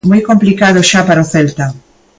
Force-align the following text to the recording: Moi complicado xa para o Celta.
Moi 0.09 0.21
complicado 0.29 0.87
xa 0.89 1.01
para 1.07 1.23
o 1.25 1.29
Celta. 1.33 1.65